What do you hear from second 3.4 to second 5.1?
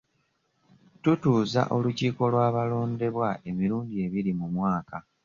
emirundi ebiri mu mwaka.